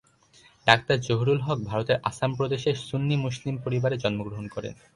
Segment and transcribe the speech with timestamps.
[0.67, 4.73] Doctor Zahurul Haque ভারতের আসাম প্রদেশের সুন্নি মুসলিম পরিবারে জন্মগ্রহণ করেন।